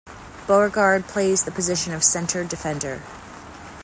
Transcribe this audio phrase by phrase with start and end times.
[0.47, 3.03] Beauregard plays the position of center defender.